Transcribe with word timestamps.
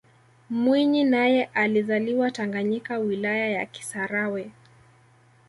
mwinyi 0.49 1.03
naye 1.03 1.45
alizaliwa 1.53 2.31
tanganyika 2.31 2.97
wilaya 2.97 3.49
ya 3.49 3.65
kisarawe 3.65 4.51